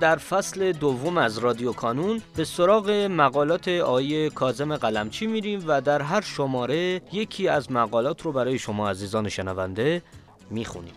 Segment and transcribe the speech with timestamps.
[0.00, 6.02] در فصل دوم از رادیو کانون به سراغ مقالات آیه کازم قلمچی میریم و در
[6.02, 10.02] هر شماره یکی از مقالات رو برای شما عزیزان شنونده
[10.50, 10.94] می‌خونیم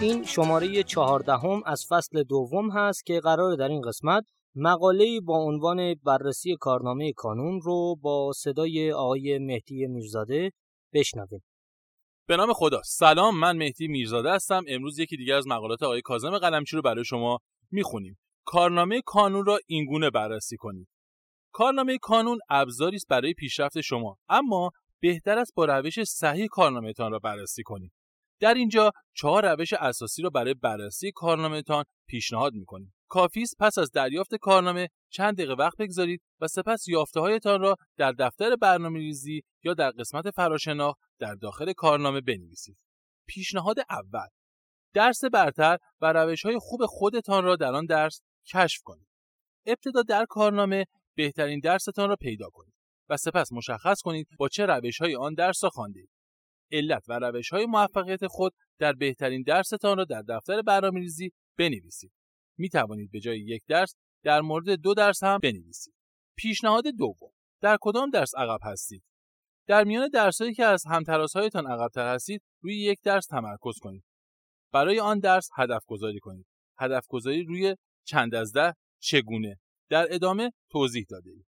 [0.00, 5.94] این شماره چهاردهم از فصل دوم هست که قرار در این قسمت مقاله با عنوان
[5.94, 10.52] بررسی کارنامه کانون رو با صدای آقای مهدی میرزاده
[10.92, 11.42] بشنویم.
[12.28, 12.82] به نام خدا.
[12.84, 14.64] سلام من مهدی میرزاده هستم.
[14.68, 17.38] امروز یکی دیگر از مقالات آقای کاظم قلمچی رو برای شما
[17.70, 18.18] می‌خونیم.
[18.46, 20.88] کارنامه کانون را اینگونه بررسی کنید
[21.52, 27.18] کارنامه کانون ابزاری است برای پیشرفت شما اما بهتر است با روش صحیح کارنامهتان را
[27.18, 27.92] بررسی کنید
[28.40, 32.93] در اینجا چهار روش اساسی را برای بررسی کارنامهتان پیشنهاد می‌کنیم.
[33.08, 37.76] کافی است پس از دریافت کارنامه چند دقیقه وقت بگذارید و سپس یافته هایتان را
[37.96, 42.76] در دفتر برنامه ریزی یا در قسمت فراشناخت در داخل کارنامه بنویسید.
[43.26, 44.28] پیشنهاد اول
[44.94, 48.20] درس برتر و روش های خوب خودتان را در آن درس
[48.54, 49.06] کشف کنید.
[49.66, 50.84] ابتدا در کارنامه
[51.16, 52.74] بهترین درستان را پیدا کنید
[53.08, 56.10] و سپس مشخص کنید با چه روش های آن درس را خواندید.
[56.72, 62.12] علت و روش های موفقیت خود در بهترین درستان را در دفتر برنامه‌ریزی بنویسید.
[62.58, 65.94] می توانید به جای یک درس در مورد دو درس هم بنویسید.
[66.36, 69.02] پیشنهاد دوم در کدام درس عقب هستید؟
[69.66, 74.04] در میان درسهایی که از همتراسهایتان عقبتر هستید روی یک درس تمرکز کنید.
[74.72, 76.46] برای آن درس هدف گذاری کنید.
[76.78, 81.46] هدف گذاری روی چند از ده چگونه در ادامه توضیح داده اید.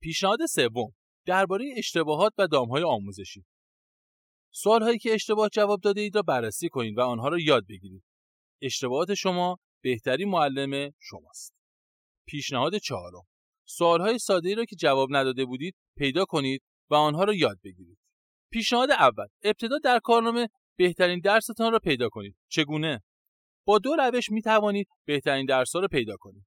[0.00, 0.92] پیشنهاد سوم
[1.26, 3.44] درباره اشتباهات و دامهای آموزشی
[4.52, 8.02] سوالهایی که اشتباه جواب داده اید را بررسی کنید و آنها را یاد بگیرید.
[8.62, 11.54] اشتباهات شما بهترین معلم شماست.
[12.26, 13.22] پیشنهاد چهارم
[13.64, 17.98] سوالهای ساده ای را که جواب نداده بودید پیدا کنید و آنها را یاد بگیرید.
[18.52, 22.36] پیشنهاد اول ابتدا در کارنامه بهترین درستان را پیدا کنید.
[22.48, 23.02] چگونه؟
[23.66, 26.46] با دو روش می توانید بهترین درس را پیدا کنید.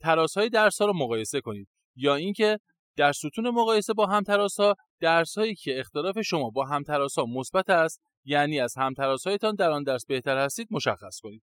[0.00, 2.58] تراس های درس ها را مقایسه کنید یا اینکه
[2.96, 7.70] در ستون مقایسه با همتراس ها درس هایی که اختلاف شما با همتراس ها مثبت
[7.70, 11.42] است یعنی از همتراس هایتان در آن درس بهتر هستید مشخص کنید.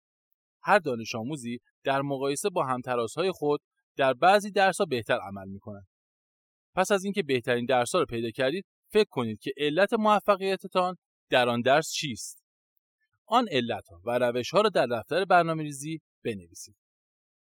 [0.63, 3.61] هر دانش آموزی در مقایسه با همتراس های خود
[3.95, 5.87] در بعضی درس ها بهتر عمل می کنند.
[6.75, 10.95] پس از اینکه بهترین درس ها رو پیدا کردید فکر کنید که علت موفقیتتان
[11.29, 12.43] در آن درس چیست.
[13.25, 16.75] آن علت ها و روش ها را در دفتر برنامه ریزی بنویسید.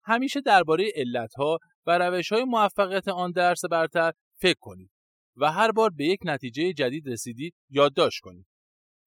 [0.05, 4.91] همیشه درباره علت ها و روش های موفقیت آن درس برتر فکر کنید
[5.37, 8.47] و هر بار به یک نتیجه جدید رسیدید یادداشت کنید.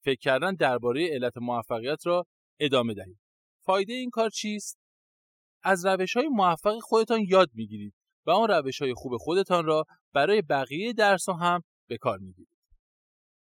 [0.06, 2.26] فکر کردن درباره علت موفقیت را
[2.60, 3.20] ادامه دهید.
[3.66, 4.80] فایده این کار چیست؟
[5.64, 7.94] از روش های موفق خودتان یاد می‌گیرید
[8.26, 9.84] و آن روش های خوب خودتان را
[10.14, 12.58] برای بقیه درس هم به کار می‌گیرید.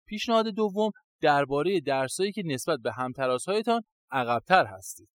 [0.06, 0.90] پیشنهاد دوم
[1.20, 5.08] درباره درسایی که نسبت به همتراسهایتان عقبتر هستید.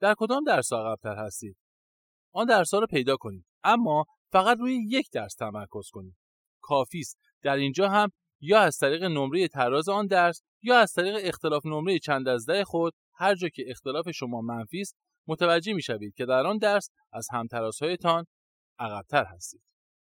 [0.00, 1.56] در کدام درس عقبتر هستید؟
[2.32, 6.16] آن درس ها را پیدا کنید اما فقط روی یک درس تمرکز کنید.
[6.60, 11.14] کافی است در اینجا هم یا از طریق نمره تراز آن درس یا از طریق
[11.20, 14.96] اختلاف نمره چند از ده خود هر جا که اختلاف شما منفی است
[15.26, 18.26] متوجه می‌شوید که در آن درس از همتراسهایتان
[18.78, 19.62] عقبتر هستید.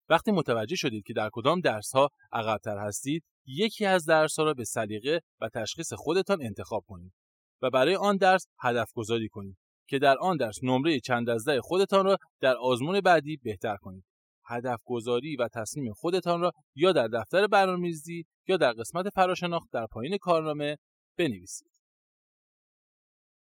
[0.10, 4.54] وقتی متوجه شدید که در کدام درس ها عقبتر هستید، یکی از درس ها را
[4.54, 7.14] به سلیقه و تشخیص خودتان انتخاب کنید
[7.62, 9.58] و برای آن درس هدف گذاری کنید
[9.88, 14.04] که در آن درس نمره چند از ده خودتان را در آزمون بعدی بهتر کنید.
[14.48, 19.86] هدف گذاری و تصمیم خودتان را یا در دفتر برنامه‌ریزی یا در قسمت فراشناخت در
[19.86, 20.78] پایین کارنامه
[21.18, 21.72] بنویسید.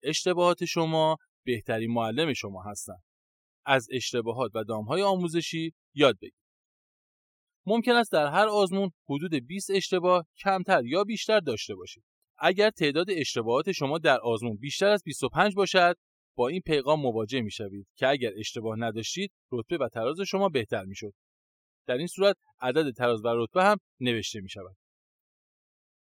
[0.02, 3.02] اشتباهات شما بهترین معلم شما هستند.
[3.66, 6.48] از اشتباهات و دامهای آموزشی یاد بگیرید.
[7.66, 12.04] ممکن است در هر آزمون حدود 20 اشتباه کمتر یا بیشتر داشته باشید.
[12.38, 15.96] اگر تعداد اشتباهات شما در آزمون بیشتر از 25 باشد،
[16.38, 20.84] با این پیغام مواجه می شوید که اگر اشتباه نداشتید، رتبه و تراز شما بهتر
[20.84, 21.12] می شد.
[21.86, 24.76] در این صورت عدد تراز و رتبه هم نوشته می شود.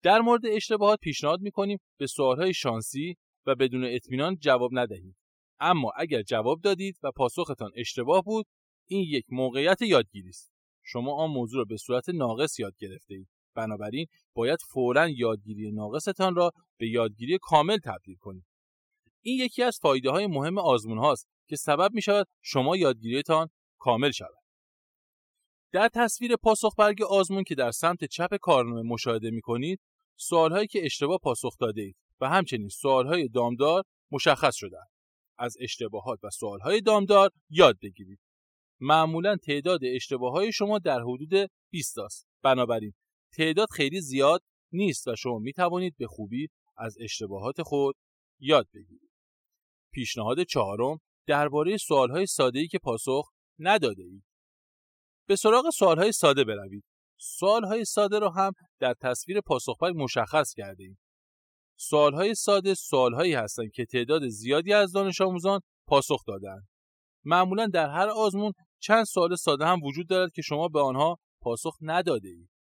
[0.03, 5.17] در مورد اشتباهات پیشنهاد می کنیم به سوالهای شانسی و بدون اطمینان جواب ندهید.
[5.61, 8.47] اما اگر جواب دادید و پاسختان اشتباه بود
[8.87, 10.53] این یک موقعیت یادگیری است
[10.83, 16.35] شما آن موضوع را به صورت ناقص یاد گرفته اید بنابراین باید فورا یادگیری ناقصتان
[16.35, 18.46] را به یادگیری کامل تبدیل کنید
[19.27, 24.11] این یکی از فایده های مهم آزمون هاست که سبب می شود شما یادگیریتان کامل
[24.11, 24.39] شود.
[25.73, 29.81] در تصویر پاسخ برگ آزمون که در سمت چپ کارنامه مشاهده می کنید
[30.19, 34.89] سوال که اشتباه پاسخ داده اید و همچنین سوال های دامدار مشخص شدند
[35.39, 38.21] از اشتباهات و سوال های دامدار یاد بگیرید.
[38.81, 42.93] معمولا تعداد اشتباه های شما در حدود 20 است بنابراین
[43.33, 44.43] تعداد خیلی زیاد
[44.73, 47.97] نیست و شما می توانید به خوبی از اشتباهات خود
[48.41, 49.06] یاد بگیرید.
[49.93, 54.25] پیشنهاد چهارم درباره سوالهای ساده‌ای که پاسخ نداده اید.
[55.29, 56.85] به سراغ سوالهای ساده بروید.
[57.19, 60.99] سوالهای ساده را هم در تصویر پاسخبر مشخص کرده ایم.
[61.79, 66.69] سوالهای ساده سوالهایی هستند که تعداد زیادی از دانش آموزان پاسخ دادند.
[67.25, 71.77] معمولا در هر آزمون چند سوال ساده هم وجود دارد که شما به آنها پاسخ
[71.81, 72.51] نداده اید.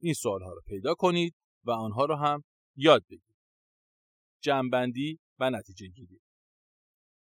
[0.00, 1.34] این سوالها را پیدا کنید
[1.64, 2.44] و آنها را هم
[2.76, 3.36] یاد بگیرید.
[4.42, 6.20] جمعبندی و نتیجه گیری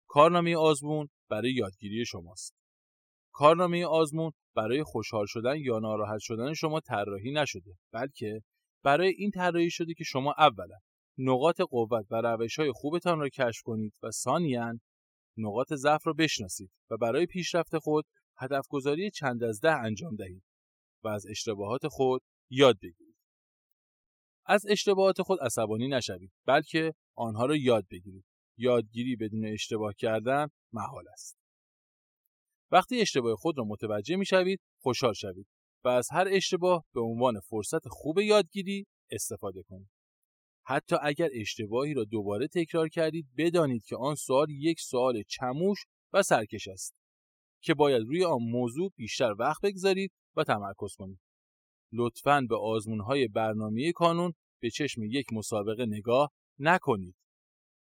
[0.07, 2.55] کارنامه آزمون برای یادگیری شماست.
[3.31, 8.41] کارنامه آزمون برای خوشحال شدن یا ناراحت شدن شما طراحی نشده بلکه
[8.83, 10.77] برای این طراحی شده که شما اولا
[11.17, 14.73] نقاط قوت و روش های خوبتان را کشف کنید و ثانیا
[15.37, 18.05] نقاط ضعف را بشناسید و برای پیشرفت خود
[18.37, 20.43] هدف گذاری چند از ده انجام دهید
[21.03, 23.15] و از اشتباهات خود یاد بگیرید.
[24.45, 28.25] از اشتباهات خود عصبانی نشوید بلکه آنها را یاد بگیرید
[28.57, 31.37] یادگیری بدون اشتباه کردن محال است.
[32.71, 35.47] وقتی اشتباه خود را متوجه می شوید، خوشحال شوید
[35.83, 39.89] و از هر اشتباه به عنوان فرصت خوب یادگیری استفاده کنید.
[40.65, 45.77] حتی اگر اشتباهی را دوباره تکرار کردید بدانید که آن سوال یک سوال چموش
[46.13, 46.95] و سرکش است
[47.61, 51.19] که باید روی آن موضوع بیشتر وقت بگذارید و تمرکز کنید.
[51.93, 57.15] لطفاً به آزمونهای برنامه کانون به چشم یک مسابقه نگاه نکنید.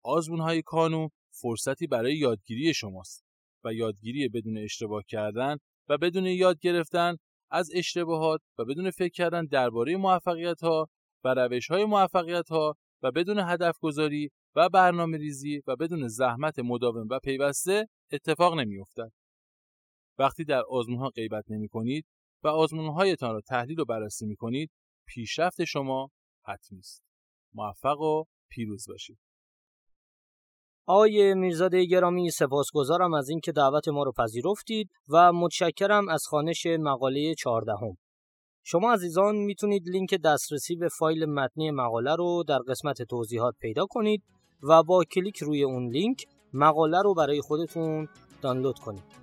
[0.04, 1.10] آزمون های کانون
[1.42, 3.24] فرصتی برای یادگیری شماست
[3.64, 5.58] و یادگیری بدون اشتباه کردن
[5.90, 7.16] و بدون یاد گرفتن
[7.52, 10.90] از اشتباهات و بدون فکر کردن درباره موفقیت ها
[11.24, 16.60] و روش های موفقیت ها و بدون هدف گذاری و برنامه ریزی و بدون زحمت
[16.60, 19.12] مداوم و پیوسته اتفاق نمیافتد.
[20.20, 22.06] وقتی در آزمون ها غیبت نمی کنید
[22.44, 24.72] و آزمون هایتان را تحلیل و بررسی می کنید
[25.08, 26.12] پیشرفت شما
[26.46, 27.04] حتمی است.
[27.54, 29.20] موفق و پیروز باشید.
[30.86, 37.36] آقای میرزاده گرامی سپاسگزارم از اینکه دعوت ما رو پذیرفتید و متشکرم از خانش مقاله
[37.36, 37.98] چهاردهم.
[38.64, 44.24] شما عزیزان می‌تونید لینک دسترسی به فایل متنی مقاله رو در قسمت توضیحات پیدا کنید
[44.70, 48.08] و با کلیک روی اون لینک مقاله رو برای خودتون
[48.42, 49.23] دانلود کنید.